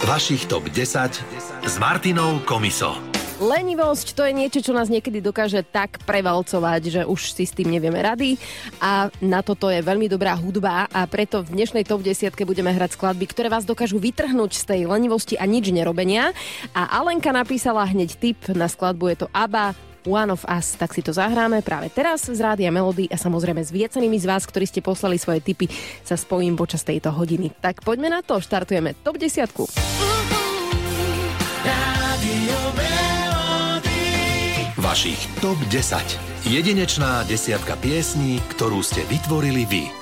Vašich 0.00 0.48
top 0.48 0.64
10 0.72 1.12
s 1.60 1.74
Martinou 1.76 2.40
Komiso. 2.48 2.96
Lenivosť 3.36 4.16
to 4.16 4.24
je 4.24 4.32
niečo, 4.32 4.60
čo 4.64 4.72
nás 4.72 4.88
niekedy 4.88 5.20
dokáže 5.20 5.60
tak 5.60 6.00
prevalcovať, 6.08 6.82
že 6.88 7.02
už 7.04 7.36
si 7.36 7.44
s 7.44 7.52
tým 7.52 7.68
nevieme 7.68 8.00
rady 8.00 8.40
a 8.80 9.12
na 9.20 9.44
toto 9.44 9.68
je 9.68 9.84
veľmi 9.84 10.08
dobrá 10.08 10.32
hudba 10.40 10.88
a 10.88 11.04
preto 11.04 11.44
v 11.44 11.52
dnešnej 11.52 11.84
top 11.84 12.00
10 12.00 12.32
budeme 12.48 12.72
hrať 12.72 12.96
skladby, 12.96 13.28
ktoré 13.28 13.52
vás 13.52 13.68
dokážu 13.68 14.00
vytrhnúť 14.00 14.56
z 14.56 14.64
tej 14.64 14.80
lenivosti 14.88 15.36
a 15.36 15.44
nič 15.44 15.68
nerobenia. 15.68 16.32
A 16.72 16.96
Alenka 16.96 17.28
napísala 17.36 17.84
hneď 17.84 18.16
tip 18.16 18.40
na 18.56 18.72
skladbu, 18.72 19.04
je 19.12 19.16
to 19.24 19.28
ABBA 19.36 19.89
One 20.08 20.32
of 20.32 20.46
Us, 20.48 20.76
tak 20.80 20.96
si 20.96 21.04
to 21.04 21.12
zahráme 21.12 21.60
práve 21.60 21.92
teraz 21.92 22.24
z 22.28 22.38
Rádia 22.40 22.72
Melody 22.72 23.10
a 23.12 23.16
samozrejme 23.20 23.60
s 23.60 23.68
viecenými 23.68 24.16
z 24.16 24.26
vás, 24.28 24.48
ktorí 24.48 24.64
ste 24.64 24.80
poslali 24.80 25.20
svoje 25.20 25.44
tipy, 25.44 25.68
sa 26.06 26.16
spojím 26.16 26.56
počas 26.56 26.80
tejto 26.86 27.12
hodiny. 27.12 27.52
Tak 27.60 27.84
poďme 27.84 28.08
na 28.08 28.20
to, 28.24 28.40
štartujeme 28.40 28.96
top 29.04 29.20
10. 29.20 29.50
Vašich 34.80 35.20
top 35.44 35.60
10. 35.68 36.48
Jedinečná 36.48 37.22
desiatka 37.28 37.76
piesní, 37.76 38.40
ktorú 38.56 38.80
ste 38.80 39.04
vytvorili 39.06 39.68
vy. 39.68 39.99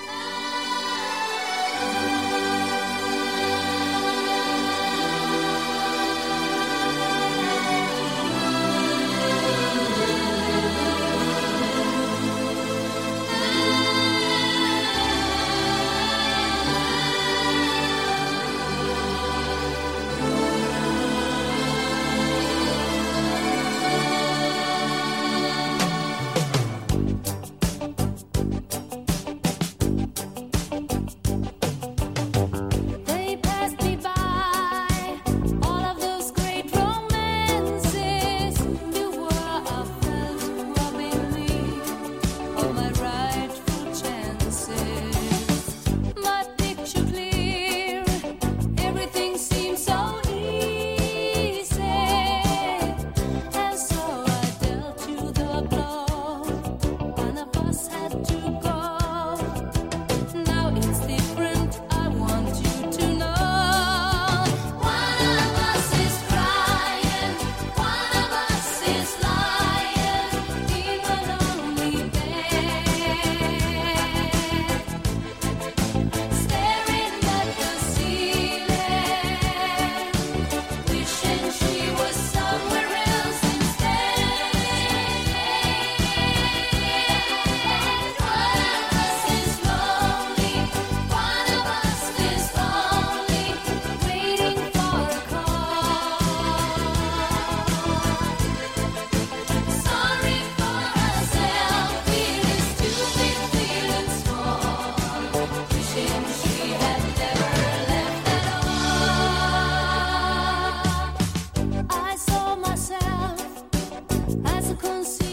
consigo. 114.79 115.28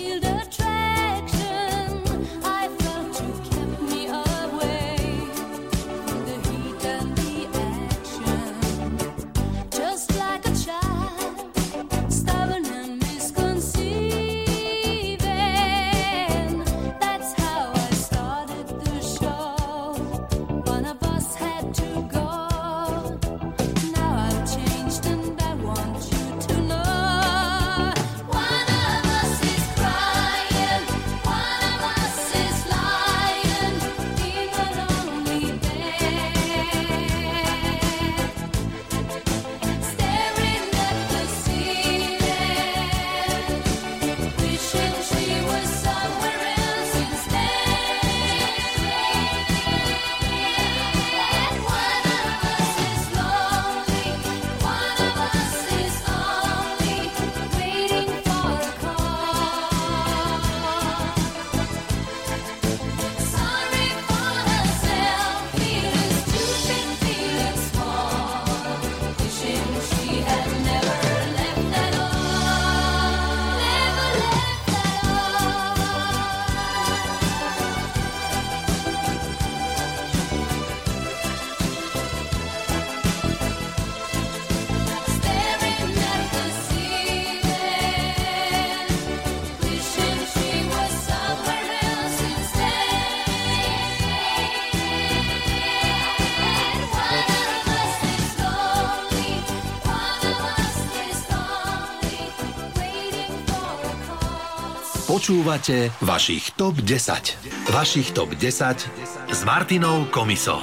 Počúvate 105.16 105.96
vašich 106.04 106.60
top 106.60 106.76
10. 106.84 107.72
Vašich 107.72 108.12
top 108.12 108.36
10 108.36 109.32
s 109.32 109.40
Martinou 109.48 110.12
Komiso. 110.12 110.60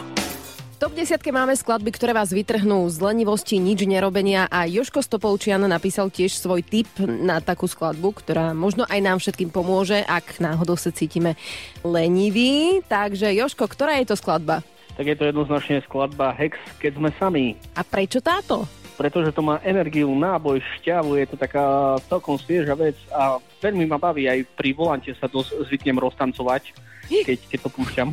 V 0.76 0.76
top 0.76 0.92
10 0.92 1.24
máme 1.32 1.56
skladby, 1.56 1.88
ktoré 1.88 2.12
vás 2.12 2.36
vytrhnú 2.36 2.84
z 2.92 3.00
lenivosti, 3.00 3.56
nič 3.56 3.88
nerobenia 3.88 4.44
a 4.52 4.68
Joško 4.68 5.00
Stopolčian 5.00 5.64
napísal 5.64 6.12
tiež 6.12 6.36
svoj 6.36 6.60
tip 6.60 6.84
na 7.00 7.40
takú 7.40 7.64
skladbu, 7.64 8.12
ktorá 8.12 8.52
možno 8.52 8.84
aj 8.92 9.00
nám 9.00 9.24
všetkým 9.24 9.48
pomôže, 9.48 10.04
ak 10.04 10.36
náhodou 10.36 10.76
sa 10.76 10.92
cítime 10.92 11.32
leniví. 11.80 12.84
Takže 12.92 13.32
Joško, 13.32 13.64
ktorá 13.64 14.04
je 14.04 14.12
to 14.12 14.20
skladba? 14.20 14.60
tak 14.92 15.08
je 15.08 15.16
to 15.16 15.24
jednoznačne 15.32 15.80
skladba 15.88 16.36
Hex, 16.36 16.60
keď 16.76 17.00
sme 17.00 17.10
sami. 17.16 17.56
A 17.72 17.80
prečo 17.80 18.20
táto? 18.20 18.68
Pretože 18.92 19.32
to 19.32 19.42
má 19.42 19.58
energiu, 19.64 20.12
náboj, 20.12 20.60
šťavu, 20.78 21.16
je 21.18 21.26
to 21.32 21.36
taká 21.40 21.96
celkom 22.06 22.36
svieža 22.36 22.76
vec 22.76 22.96
a 23.08 23.40
veľmi 23.60 23.88
ma 23.88 23.96
baví 23.96 24.28
aj 24.28 24.44
pri 24.56 24.70
volante 24.76 25.10
sa 25.16 25.26
dosť 25.26 25.66
zvyknem 25.66 25.98
roztancovať, 25.98 26.76
keď, 27.08 27.38
keď 27.48 27.58
to 27.64 27.70
púšťam. 27.72 28.08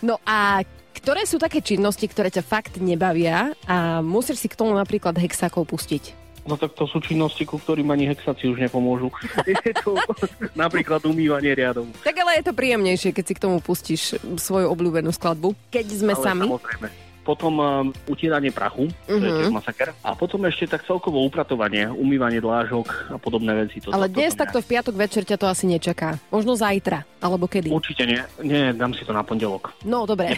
No 0.00 0.16
a 0.24 0.64
Ktoré 1.00 1.24
sú 1.24 1.40
také 1.40 1.64
činnosti, 1.64 2.04
ktoré 2.04 2.28
ťa 2.28 2.44
fakt 2.44 2.76
nebavia 2.76 3.56
a 3.64 4.04
musíš 4.04 4.44
si 4.44 4.48
k 4.52 4.58
tomu 4.58 4.76
napríklad 4.76 5.16
hexákov 5.16 5.64
pustiť? 5.64 6.12
No 6.44 6.60
tak 6.60 6.76
to 6.76 6.84
sú 6.84 7.00
činnosti, 7.00 7.48
ku 7.48 7.56
ktorým 7.56 7.88
ani 7.88 8.08
hexaci 8.08 8.48
už 8.48 8.60
nepomôžu. 8.60 9.12
Je 9.48 9.72
to 9.80 9.96
napríklad 10.60 11.00
umývanie 11.04 11.56
riadov. 11.56 11.88
Tak 12.04 12.16
ale 12.20 12.40
je 12.40 12.44
to 12.48 12.56
príjemnejšie, 12.56 13.16
keď 13.16 13.24
si 13.24 13.34
k 13.36 13.42
tomu 13.44 13.60
pustíš 13.64 14.20
svoju 14.40 14.68
obľúbenú 14.68 15.08
skladbu. 15.12 15.56
Keď 15.72 15.86
sme 15.88 16.12
Ale 16.16 16.24
sami. 16.24 16.46
Samozrejme. 16.48 17.09
Potom 17.20 17.52
um, 17.56 17.66
utieranie 18.08 18.48
prachu, 18.48 18.88
to 19.04 19.16
je 19.16 19.28
Mhm. 19.28 19.38
tiež 19.38 19.52
masaker. 19.52 19.88
A 20.00 20.16
potom 20.16 20.40
ešte 20.44 20.64
tak 20.66 20.82
celkovo 20.82 21.20
upratovanie, 21.20 21.86
umývanie 21.86 22.40
dlážok 22.40 23.12
a 23.12 23.16
podobné 23.16 23.52
veci. 23.54 23.78
To, 23.84 23.92
Ale 23.92 24.08
to, 24.08 24.16
dnes 24.16 24.32
to, 24.32 24.40
takto 24.40 24.58
v 24.58 24.66
piatok 24.66 24.94
večer 24.96 25.22
ťa 25.22 25.36
to 25.36 25.46
asi 25.46 25.68
nečaká. 25.68 26.16
Možno 26.28 26.56
zajtra, 26.56 27.04
alebo 27.20 27.44
kedy. 27.44 27.68
Určite 27.68 28.08
nie. 28.08 28.20
Nie, 28.40 28.72
dám 28.72 28.96
si 28.96 29.04
to 29.04 29.12
na 29.12 29.20
pondelok. 29.20 29.76
No, 29.84 30.08
dobre. 30.08 30.32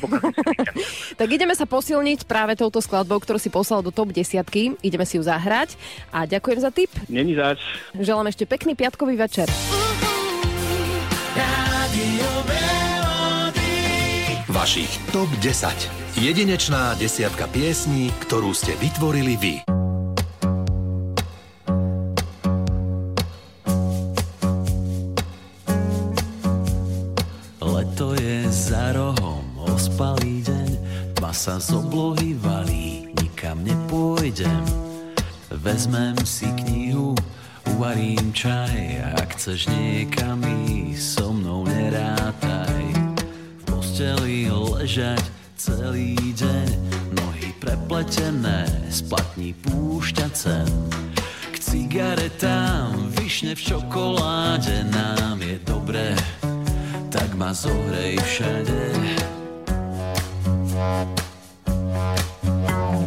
tak 1.20 1.28
ideme 1.28 1.54
sa 1.54 1.64
posilniť 1.64 2.26
práve 2.26 2.58
touto 2.58 2.82
skladbou, 2.82 3.22
ktorú 3.22 3.38
si 3.38 3.48
poslal 3.48 3.80
do 3.80 3.94
top 3.94 4.10
desiatky. 4.10 4.74
Ideme 4.82 5.06
si 5.06 5.16
ju 5.16 5.22
zahrať 5.22 5.78
a 6.10 6.26
ďakujem 6.26 6.58
za 6.58 6.68
tip. 6.68 6.90
Není 7.06 7.38
zač. 7.38 7.62
Želám 7.94 8.26
ešte 8.26 8.44
pekný 8.44 8.74
piatkový 8.74 9.14
večer. 9.14 9.46
Vašich 14.52 15.00
TOP 15.16 15.32
10. 15.40 15.64
Jedinečná 16.20 16.92
desiatka 17.00 17.48
piesní, 17.48 18.12
ktorú 18.28 18.52
ste 18.52 18.76
vytvorili 18.76 19.40
vy. 19.40 19.54
Leto 27.64 28.12
je 28.12 28.44
za 28.52 28.92
rohom, 28.92 29.40
ospalý 29.72 30.44
deň, 30.44 30.70
tma 31.16 31.32
sa 31.32 31.56
z 31.56 31.72
oblohy 31.72 32.36
valí, 32.36 33.08
nikam 33.24 33.64
nepôjdem. 33.64 34.68
Vezmem 35.48 36.20
si 36.28 36.52
knihu, 36.60 37.16
uvarím 37.72 38.36
čaj, 38.36 39.00
ak 39.16 39.32
chceš 39.32 39.72
niekam 39.72 40.44
ísť. 40.44 41.22
Posteli 44.02 44.50
ležať 44.50 45.22
celý 45.54 46.18
deň, 46.34 46.68
nohy 47.22 47.54
prepletené, 47.62 48.66
splatní 48.90 49.54
púšťa. 49.62 50.26
K 51.54 51.56
cigaretám, 51.62 53.14
vyšne 53.14 53.54
v 53.54 53.62
čokoláde, 53.62 54.90
nám 54.90 55.38
je 55.38 55.54
dobré, 55.62 56.18
tak 57.14 57.30
ma 57.38 57.54
zohrej 57.54 58.18
všade. 58.26 58.82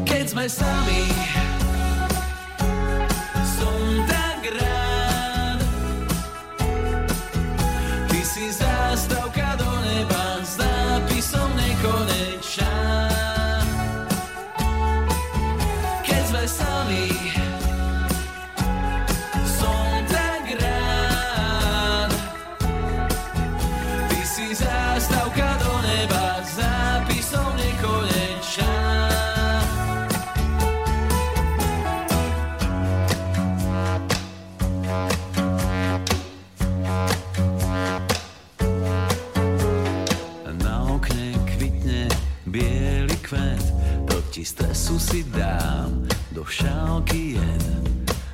Keď 0.08 0.26
sme 0.32 0.48
sami, 0.48 1.15
proti 44.36 44.52
stresu 44.52 45.00
si 45.00 45.24
dám 45.32 46.04
do 46.36 46.44
šálky 46.44 47.40
jed. 47.40 47.88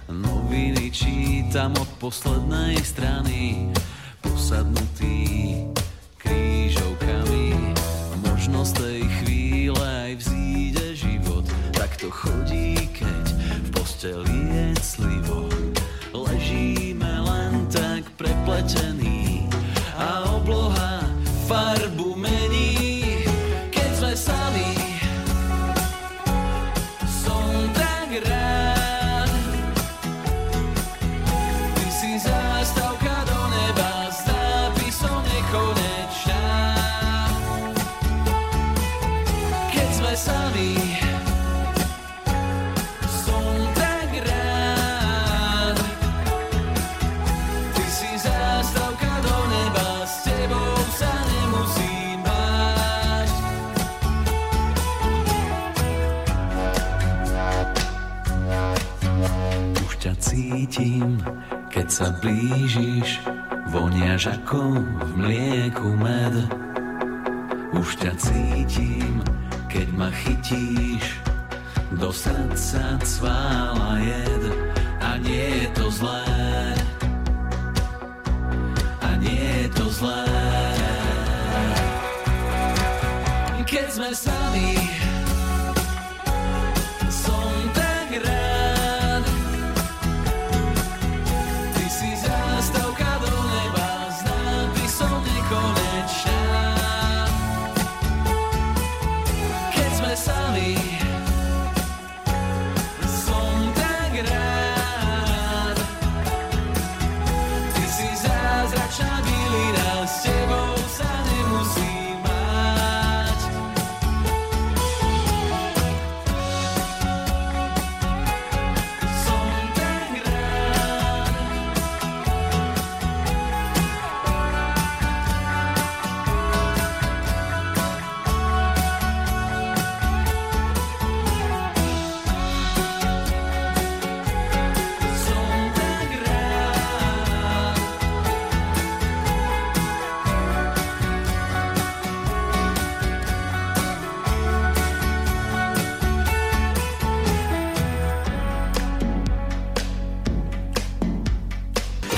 Noviny 0.09 0.89
čítam 0.89 1.77
od 1.77 1.86
poslednej 2.01 2.74
strany, 2.81 3.69
posadnutý 4.18 5.62
krížovkami. 6.18 7.77
Možno 8.18 8.65
z 8.65 8.71
tej 8.81 9.01
chvíle 9.21 9.77
aj 9.77 10.25
vzíde 10.25 10.98
život, 10.98 11.45
tak 11.77 11.94
to 12.01 12.09
chodí, 12.09 12.81
keď 12.97 13.25
v 13.62 13.69
posteli 13.69 14.38
je 14.50 14.65
clivo. 14.81 15.20
Sa 62.01 62.09
blížiš, 62.18 63.21
voniaš 63.69 64.33
ako 64.33 64.74
v 64.81 65.09
mlieku 65.21 65.94
med. 66.01 66.33
Už 67.77 67.94
ťa 68.01 68.18
cítim, 68.18 69.21
keď 69.69 69.88
ma 69.94 70.09
chytíš, 70.09 71.21
do 71.94 72.09
srdca 72.09 72.98
cvála 73.06 74.01
jed 74.01 74.44
a 74.97 75.21
nie 75.21 75.61
je 75.61 75.68
to 75.78 75.85
zlé. 75.94 76.26
A 79.06 79.09
nie 79.21 79.45
je 79.61 79.68
to 79.78 79.85
zlé. 79.94 80.26
Keď 83.69 83.87
sme 83.94 84.09
sami, 84.09 85.01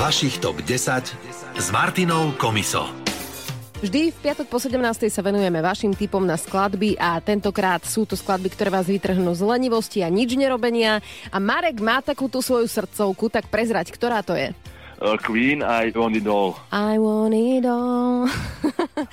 Vašich 0.04 0.36
TOP 0.36 0.60
10 0.60 1.56
s 1.56 1.66
Martinou 1.72 2.36
Komiso. 2.36 2.84
Vždy 3.80 4.12
v 4.12 4.18
piatok 4.20 4.52
po 4.52 4.60
17. 4.60 4.76
sa 5.08 5.24
venujeme 5.24 5.64
vašim 5.64 5.96
typom 5.96 6.20
na 6.20 6.36
skladby 6.36 7.00
a 7.00 7.16
tentokrát 7.24 7.80
sú 7.88 8.04
to 8.04 8.12
skladby, 8.12 8.52
ktoré 8.52 8.68
vás 8.68 8.84
vytrhnú 8.84 9.32
z 9.32 9.40
lenivosti 9.40 10.04
a 10.04 10.12
nič 10.12 10.36
nerobenia. 10.36 11.00
A 11.32 11.40
Marek 11.40 11.80
má 11.80 12.04
takúto 12.04 12.44
svoju 12.44 12.68
srdcovku, 12.68 13.32
tak 13.32 13.48
prezrať, 13.48 13.96
ktorá 13.96 14.20
to 14.20 14.36
je? 14.36 14.52
Uh, 15.00 15.16
Queen, 15.16 15.64
I 15.64 15.88
want 15.96 16.20
it 16.20 16.28
all. 16.28 16.60
I 16.68 17.00
want 17.00 17.32
it 17.32 17.64
all. 17.64 18.28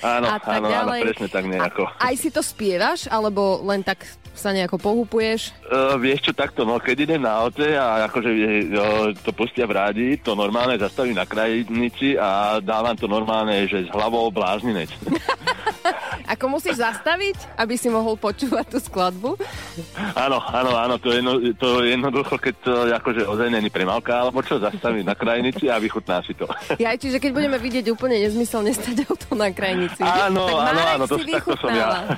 Áno, 0.04 0.26
A 0.36 0.44
tak 0.44 0.60
áno, 0.60 0.68
áno, 0.68 0.76
ďalej. 0.76 1.02
presne 1.08 1.28
tak 1.32 1.46
nejako. 1.48 1.84
Aj 1.88 2.16
si 2.20 2.28
to 2.28 2.44
spievaš, 2.44 3.08
alebo 3.08 3.64
len 3.64 3.80
tak 3.80 4.04
sa 4.36 4.56
nejako 4.56 4.78
pohupuješ? 4.80 5.54
Uh, 5.68 5.96
vieš 6.00 6.30
čo, 6.30 6.32
takto, 6.32 6.64
no 6.64 6.80
keď 6.80 7.10
idem 7.10 7.22
na 7.22 7.42
aute 7.44 7.76
a 7.76 8.08
akože 8.08 8.30
uh, 8.32 9.12
to 9.22 9.32
pustia 9.36 9.68
v 9.68 9.76
rádi, 9.76 10.08
to 10.20 10.34
normálne 10.34 10.80
zastavím 10.80 11.18
na 11.18 11.28
krajnici 11.28 12.16
a 12.16 12.60
dávam 12.64 12.96
to 12.96 13.10
normálne, 13.10 13.68
že 13.68 13.88
s 13.88 13.90
hlavou 13.94 14.32
blázninec. 14.32 14.90
Ako 16.42 16.58
musíš 16.58 16.82
zastaviť, 16.82 17.54
aby 17.54 17.78
si 17.78 17.86
mohol 17.86 18.18
počúvať 18.18 18.74
tú 18.74 18.82
skladbu? 18.82 19.38
áno, 20.18 20.42
áno, 20.42 20.74
áno, 20.74 20.98
to 20.98 21.14
je, 21.14 21.22
jedno, 21.22 21.38
to 21.54 21.86
je 21.86 21.94
jednoducho, 21.94 22.34
keď 22.42 22.54
to 22.66 22.74
akože 22.98 23.30
ozaj 23.30 23.54
není 23.54 23.70
premávka, 23.70 24.26
alebo 24.26 24.42
čo, 24.42 24.58
zastavím 24.58 25.06
na 25.06 25.14
krajnici 25.14 25.70
a 25.70 25.78
vychutná 25.78 26.18
si 26.26 26.34
to. 26.34 26.50
Ja, 26.82 26.98
čiže 26.98 27.22
keď 27.22 27.38
budeme 27.38 27.62
vidieť 27.62 27.94
úplne 27.94 28.18
nezmyselne 28.18 28.74
stať 28.74 29.06
auto 29.06 29.38
na 29.38 29.54
krajnici. 29.54 30.02
Áno, 30.02 30.50
tak 30.50 30.66
áno, 30.74 30.82
áno, 30.82 31.04
to- 31.06 31.22
takto 31.22 31.54
som 31.62 31.70
ja. 31.78 32.18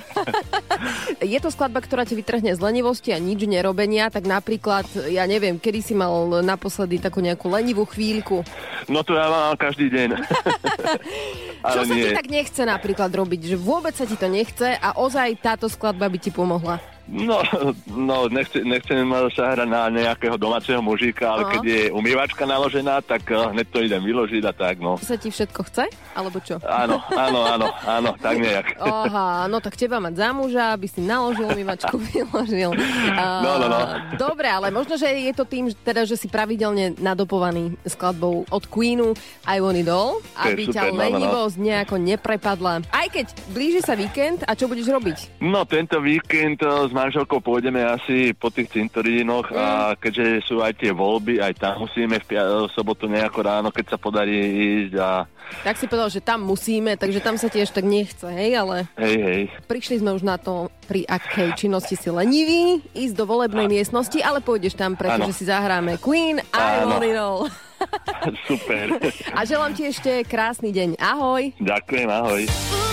Je 1.20 1.36
to 1.44 1.52
skladba, 1.52 1.84
ktorá 1.84 2.08
ti 2.08 2.16
vytrhne 2.16 2.56
z 2.56 2.64
lenivosti 2.64 3.12
a 3.12 3.20
nič 3.20 3.44
nerobenia, 3.44 4.08
tak 4.08 4.24
napríklad, 4.24 4.88
ja 5.12 5.28
neviem, 5.28 5.60
kedy 5.60 5.84
si 5.84 6.00
mal 6.00 6.40
naposledy 6.40 6.96
takú 7.04 7.20
nejakú 7.20 7.52
lenivú 7.52 7.84
chvíľku. 7.84 8.48
No 8.88 9.04
to 9.04 9.20
ja 9.20 9.28
mám 9.28 9.60
každý 9.60 9.92
deň. 9.92 10.16
Čo 11.64 11.88
sa 11.88 11.94
nie. 11.96 12.04
ti 12.04 12.12
tak 12.12 12.28
nechce 12.28 12.62
napríklad 12.68 13.08
robiť, 13.08 13.56
že 13.56 13.56
vôbec 13.56 13.96
sa 13.96 14.04
ti 14.04 14.13
to 14.16 14.28
nechce 14.30 14.78
a 14.78 14.96
ozaj 14.98 15.36
táto 15.42 15.66
skladba 15.66 16.10
by 16.10 16.20
ti 16.22 16.30
pomohla. 16.30 16.93
No, 17.08 17.44
no 18.10 18.32
nechce, 18.32 18.64
nechcem 18.64 19.04
sa 19.36 19.52
hrať 19.52 19.68
na 19.68 19.92
nejakého 19.92 20.40
domáceho 20.40 20.80
mužíka, 20.80 21.36
ale 21.36 21.44
Aha. 21.44 21.52
keď 21.58 21.64
je 21.64 21.82
umývačka 21.92 22.48
naložená, 22.48 23.04
tak 23.04 23.28
eh, 23.28 23.36
hneď 23.36 23.68
to 23.68 23.80
idem 23.84 24.02
vyložiť 24.04 24.44
a 24.48 24.54
tak, 24.56 24.80
no. 24.80 24.96
Sa 25.04 25.20
ti 25.20 25.28
všetko 25.28 25.60
chce? 25.68 25.92
Alebo 26.16 26.40
čo? 26.40 26.64
Áno, 26.64 27.04
áno, 27.28 27.40
áno, 27.44 27.68
áno, 27.84 28.10
tak 28.16 28.40
nejak. 28.40 28.80
Aha, 29.04 29.52
no 29.52 29.60
tak 29.60 29.76
teba 29.76 30.00
mať 30.00 30.16
za 30.16 30.30
muža, 30.32 30.64
aby 30.72 30.88
si 30.88 31.04
naložil 31.04 31.52
umývačku, 31.52 31.96
vyložil. 32.00 32.72
No, 33.14 33.60
no, 33.60 33.68
no. 33.68 33.80
Dobre, 34.16 34.48
ale 34.48 34.72
možno, 34.72 34.96
že 34.96 35.12
je 35.12 35.34
to 35.36 35.44
tým, 35.44 35.76
teda, 35.84 36.08
že 36.08 36.16
si 36.16 36.32
pravidelne 36.32 36.96
nadopovaný 37.04 37.76
skladbou 37.84 38.48
od 38.48 38.64
Queenu 38.72 39.12
I 39.44 39.60
Want 39.60 39.80
It 39.80 39.90
All, 39.92 40.24
aby 40.40 40.72
super, 40.72 40.76
ťa 40.80 40.84
no, 40.88 40.88
no, 40.88 40.96
no. 40.96 41.02
lenivosť 41.04 41.56
nejako 41.60 41.96
neprepadla. 42.00 42.74
Aj 42.90 43.08
keď 43.12 43.28
blíži 43.52 43.84
sa 43.84 44.00
víkend, 44.00 44.48
a 44.48 44.56
čo 44.56 44.72
budeš 44.72 44.88
robiť? 44.88 45.44
No, 45.44 45.68
tento 45.68 46.00
víkend 46.00 46.64
eh, 46.64 46.93
s 46.94 47.02
manželkou 47.02 47.42
pôjdeme 47.42 47.82
asi 47.82 48.38
po 48.38 48.54
tých 48.54 48.70
cintorínoch 48.70 49.50
a 49.50 49.98
keďže 49.98 50.46
sú 50.46 50.62
aj 50.62 50.78
tie 50.78 50.94
voľby, 50.94 51.42
aj 51.42 51.58
tam 51.58 51.90
musíme 51.90 52.22
v, 52.22 52.26
pia- 52.30 52.46
v 52.46 52.70
sobotu 52.70 53.10
nejako 53.10 53.42
ráno, 53.42 53.74
keď 53.74 53.86
sa 53.90 53.98
podarí 53.98 54.38
ísť 54.38 55.02
a 55.02 55.26
Tak 55.66 55.82
si 55.82 55.90
povedal, 55.90 56.14
že 56.14 56.22
tam 56.22 56.46
musíme, 56.46 56.94
takže 56.94 57.18
tam 57.18 57.42
sa 57.42 57.50
tiež 57.50 57.74
tak 57.74 57.82
nechce, 57.82 58.30
hej, 58.30 58.62
ale 58.62 58.86
hej, 59.02 59.18
hej. 59.18 59.42
prišli 59.66 60.06
sme 60.06 60.14
už 60.14 60.22
na 60.22 60.38
to, 60.38 60.70
pri 60.86 61.02
akej 61.10 61.58
činnosti 61.58 61.98
si 61.98 62.14
lenivý, 62.14 62.86
ísť 62.94 63.18
do 63.18 63.26
volebnej 63.26 63.66
miestnosti, 63.66 64.22
ale 64.22 64.46
pôjdeš 64.46 64.78
tam, 64.78 64.94
pretože 64.94 65.34
Áno. 65.34 65.38
si 65.42 65.50
zahráme 65.50 65.98
Queen 65.98 66.38
I. 66.54 66.86
Want 66.86 67.10
It 67.10 67.18
All. 67.18 67.50
Super. 68.48 69.02
A 69.34 69.44
želám 69.50 69.74
ti 69.74 69.90
ešte 69.90 70.22
krásny 70.30 70.70
deň. 70.70 71.02
Ahoj. 71.02 71.58
Ďakujem, 71.58 72.08
ahoj. 72.08 72.93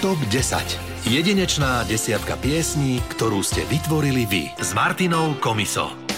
TOP 0.00 0.16
10. 0.32 1.12
Jedinečná 1.12 1.84
desiatka 1.84 2.32
piesní, 2.40 3.04
ktorú 3.12 3.44
ste 3.44 3.68
vytvorili 3.68 4.24
vy. 4.24 4.48
S 4.56 4.72
Martinou 4.72 5.36
Komiso. 5.36 6.09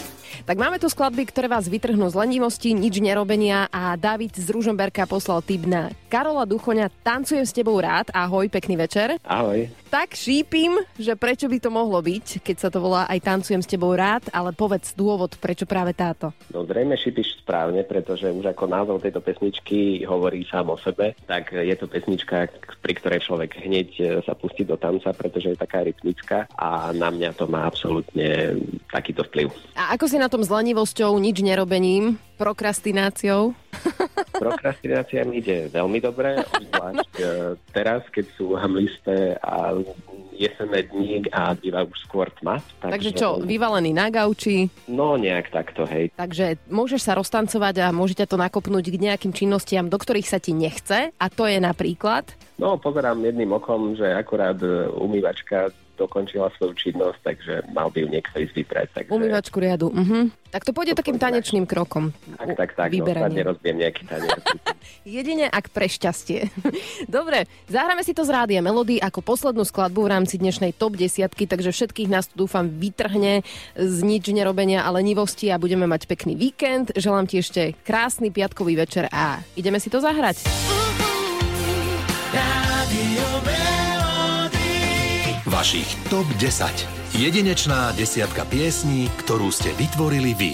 Tak 0.42 0.58
máme 0.58 0.82
tu 0.82 0.90
skladby, 0.90 1.30
ktoré 1.30 1.46
vás 1.46 1.70
vytrhnú 1.70 2.10
z 2.10 2.18
lenivosti, 2.18 2.74
nič 2.74 2.98
nerobenia 2.98 3.70
a 3.70 3.94
David 3.94 4.34
z 4.34 4.50
Ružomberka 4.50 5.06
poslal 5.06 5.38
tip 5.38 5.70
na 5.70 5.94
Karola 6.10 6.42
Duchoňa 6.42 6.90
Tancujem 7.06 7.46
s 7.46 7.54
tebou 7.54 7.78
rád. 7.78 8.10
Ahoj, 8.10 8.50
pekný 8.50 8.74
večer. 8.74 9.22
Ahoj. 9.22 9.70
Tak 9.86 10.18
šípim, 10.18 10.82
že 10.98 11.14
prečo 11.14 11.46
by 11.46 11.62
to 11.62 11.70
mohlo 11.70 12.00
byť, 12.02 12.42
keď 12.42 12.56
sa 12.58 12.68
to 12.74 12.82
volá 12.82 13.06
aj 13.06 13.22
Tancujem 13.22 13.62
s 13.62 13.70
tebou 13.70 13.94
rád, 13.94 14.26
ale 14.34 14.50
povedz 14.50 14.98
dôvod, 14.98 15.38
prečo 15.38 15.62
práve 15.62 15.94
táto. 15.94 16.34
No 16.50 16.66
zrejme 16.66 16.98
šípiš 16.98 17.44
správne, 17.46 17.86
pretože 17.86 18.26
už 18.26 18.50
ako 18.50 18.66
názov 18.66 18.98
tejto 18.98 19.22
pesničky 19.22 20.02
hovorí 20.08 20.42
sám 20.48 20.74
o 20.74 20.76
sebe, 20.80 21.14
tak 21.30 21.54
je 21.54 21.76
to 21.78 21.86
pesnička, 21.86 22.50
pri 22.82 22.92
ktorej 22.98 23.20
človek 23.22 23.62
hneď 23.62 23.88
e, 24.00 24.04
sa 24.26 24.34
pustí 24.34 24.66
do 24.66 24.80
tanca, 24.80 25.14
pretože 25.14 25.54
je 25.54 25.60
taká 25.60 25.84
rytmická 25.86 26.50
a 26.56 26.90
na 26.96 27.12
mňa 27.12 27.30
to 27.36 27.44
má 27.46 27.68
absolútne 27.68 28.56
takýto 28.88 29.28
vplyv. 29.28 29.52
A 29.76 29.92
ako 29.92 30.08
si 30.08 30.16
na 30.16 30.31
tom 30.32 30.40
s 30.40 30.48
lenivosťou, 30.48 31.20
nič 31.20 31.44
nerobením, 31.44 32.16
prokrastináciou? 32.40 33.52
Prokrastinácia 34.32 35.28
mi 35.28 35.44
ide 35.44 35.68
veľmi 35.68 36.00
dobre, 36.00 36.40
obzvlášť 36.40 37.12
e, 37.20 37.24
teraz, 37.76 38.00
keď 38.08 38.26
sú 38.32 38.56
hamlisté 38.56 39.36
a 39.44 39.76
jesenné 40.32 40.88
dní 40.88 41.28
a 41.28 41.52
býva 41.52 41.84
už 41.84 42.08
skôr 42.08 42.32
tma. 42.40 42.64
Takže 42.80 43.12
čo, 43.12 43.44
vyvalený 43.44 43.92
na 43.92 44.08
gauči, 44.08 44.72
No 44.88 45.20
nejak 45.20 45.52
takto, 45.52 45.84
hej. 45.84 46.08
takže 46.16 46.56
môžeš 46.72 47.04
sa 47.04 47.12
roztancovať 47.12 47.84
a 47.84 47.86
môžete 47.92 48.24
to 48.24 48.40
nakopnúť 48.40 48.88
k 48.88 48.96
nejakým 48.96 49.36
činnostiam, 49.36 49.92
do 49.92 50.00
ktorých 50.00 50.32
sa 50.32 50.40
ti 50.40 50.56
nechce 50.56 51.12
a 51.12 51.26
to 51.28 51.44
je 51.44 51.60
napríklad... 51.60 52.24
No 52.56 52.80
pozerám 52.80 53.20
jedným 53.20 53.52
okom, 53.52 53.92
že 54.00 54.08
akurát 54.08 54.56
e, 54.64 54.88
umývačka 54.96 55.68
dokončila 56.02 56.50
svoju 56.58 56.74
činnosť, 56.74 57.18
takže 57.22 57.54
mal 57.70 57.88
by 57.94 58.02
ju 58.02 58.08
niekto 58.10 58.36
ísť 58.42 58.54
vyprať. 58.58 58.86
Takže... 58.98 59.10
Umývačku 59.14 59.56
riadu. 59.62 59.88
Mhm. 59.94 60.42
Tak 60.52 60.68
to 60.68 60.76
pôjde 60.76 60.92
To 60.92 61.00
takým 61.00 61.16
tanečným 61.16 61.64
krokom. 61.64 62.12
Tak, 62.36 62.60
tak, 62.60 62.70
tak, 62.76 62.88
no, 62.92 63.08
Vyberanie. 63.08 63.40
nejaký 63.72 64.04
tanier. 64.04 64.36
Jedine 65.08 65.48
ak 65.48 65.72
pre 65.72 65.88
šťastie. 65.88 66.52
Dobre, 67.08 67.48
zahráme 67.72 68.04
si 68.04 68.12
to 68.12 68.20
z 68.20 68.36
rádia 68.36 68.60
Melody 68.60 69.00
ako 69.00 69.24
poslednú 69.24 69.64
skladbu 69.64 70.04
v 70.04 70.12
rámci 70.12 70.36
dnešnej 70.36 70.76
top 70.76 71.00
10, 71.00 71.24
takže 71.32 71.72
všetkých 71.72 72.12
nás 72.12 72.28
tu 72.28 72.44
dúfam 72.44 72.68
vytrhne 72.68 73.40
z 73.80 73.98
nič 74.04 74.28
nerobenia 74.28 74.84
a 74.84 74.92
lenivosti 74.92 75.48
a 75.48 75.56
budeme 75.56 75.88
mať 75.88 76.04
pekný 76.04 76.36
víkend. 76.36 76.92
Želám 77.00 77.32
ti 77.32 77.40
ešte 77.40 77.72
krásny 77.88 78.28
piatkový 78.28 78.76
večer 78.76 79.08
a 79.08 79.40
ideme 79.56 79.80
si 79.80 79.88
to 79.88 80.04
zahrať. 80.04 80.44
Vašich 85.62 86.10
TOP 86.10 86.26
10. 86.42 87.22
Jedinečná 87.22 87.94
desiatka 87.94 88.42
piesní, 88.50 89.06
ktorú 89.22 89.46
ste 89.54 89.70
vytvorili 89.78 90.34
vy. 90.34 90.52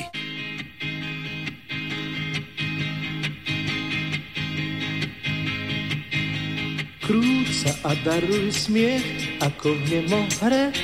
Krúť 7.09 7.49
sa 7.57 7.73
a 7.89 7.97
daruj 8.05 8.53
smiech 8.53 9.41
ako 9.41 9.81
v 9.81 9.85
nemohre. 9.97 10.77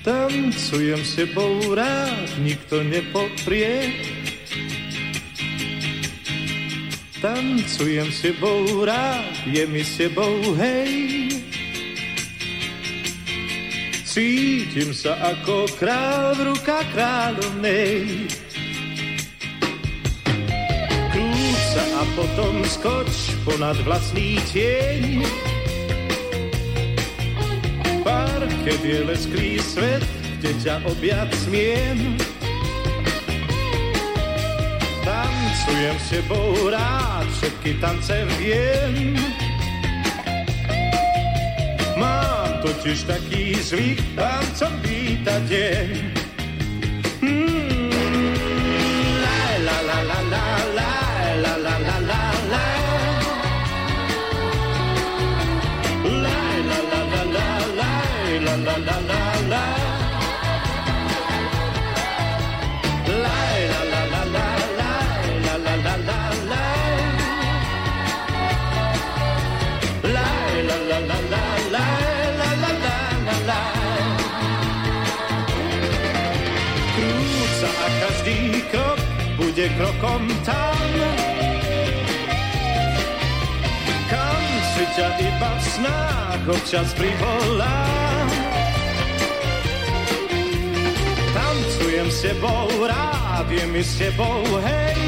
Tancujem 0.00 1.02
s 1.04 1.12
tebou 1.12 1.76
rád, 1.76 2.40
nikto 2.40 2.80
nepoprie. 2.80 4.11
Tancujem 7.22 8.10
s 8.10 8.18
tebou 8.26 8.82
rád, 8.82 9.46
je 9.46 9.62
mi 9.70 9.86
s 9.86 9.94
tebou 9.94 10.42
hej. 10.58 11.30
Cítim 14.02 14.90
sa 14.90 15.14
ako 15.30 15.70
král 15.78 16.34
v 16.34 16.50
rukách 16.50 16.88
kráľovnej. 16.90 18.26
Krúť 21.14 21.58
sa 21.70 21.84
a 21.94 22.02
potom 22.18 22.66
skoč 22.66 23.38
ponad 23.46 23.78
vlastný 23.86 24.42
tieň. 24.50 25.22
Parket 28.02 28.82
je 28.82 28.98
lesklý 29.06 29.62
svet, 29.62 30.02
kde 30.42 30.58
ťa 30.58 30.82
objať 30.90 31.30
smiem. 31.46 32.18
Tancuję 35.04 35.94
się, 36.10 36.22
bo 36.28 36.70
rad 36.70 37.26
szybki 37.40 37.74
tancem 37.74 38.28
wiem. 38.28 39.16
Mam 41.96 42.62
tu 42.62 42.68
taki 43.06 43.54
zwyk, 43.54 43.98
tancą 44.16 44.66
wita 44.82 45.40
dzień. 45.40 46.12
La 49.22 49.38
la 49.66 49.78
la 49.88 49.98
la 50.10 50.20
la 50.32 50.44
la 50.76 51.56
la 51.56 51.56
la 51.58 51.78
la 51.88 51.98
la. 52.10 52.64
La 56.24 56.38
la 56.68 56.78
la 56.90 57.00
la 57.12 57.44
la 58.46 58.76
la 58.76 58.96
la 59.08 59.11
krokom 79.78 80.22
tam, 80.44 80.90
kam 84.10 84.42
si 84.74 84.84
ťa 84.96 85.08
iba 85.20 85.50
v 85.56 85.62
snách 85.64 86.42
občas 86.48 86.88
privolám. 86.98 88.28
Tancujem 91.32 92.08
s 92.10 92.18
tebou 92.24 92.68
rád, 92.84 93.46
je 93.48 93.64
mi 93.70 93.82
s 93.82 93.92
tebou 93.96 94.42
hej. 94.62 95.02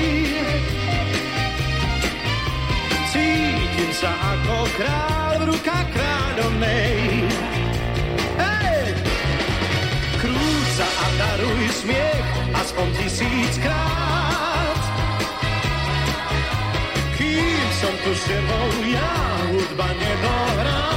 Cítim 3.13 3.91
sa 3.95 4.11
ako 4.11 4.57
král 4.75 5.35
v 5.39 5.45
rukách 5.55 5.89
kráľovnej. 5.93 6.95
Sa 10.75 10.83
a 10.83 11.07
daruj 11.15 11.71
smiech 11.71 12.27
aspoň 12.51 12.89
tisíckrát. 12.99 14.14
są 17.85 17.91
tu 18.05 18.15
szybą, 18.15 18.89
ja 18.93 19.13
łódba 19.53 19.89
nie 19.89 20.15
dogram. 20.25 20.95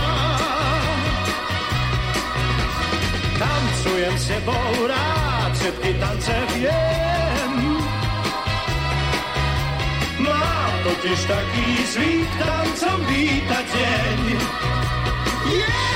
Tancuję 3.39 4.11
się, 4.27 4.41
bo 4.45 4.87
raczej 4.87 5.93
tance 5.99 6.33
wiem. 6.55 7.77
Ma 10.19 10.69
totiż 10.83 11.23
taki 11.23 11.87
zwik, 11.91 12.29
tancom 12.39 13.05
wita 13.05 13.63
dzień. 13.63 14.37
Yeah! 15.51 15.86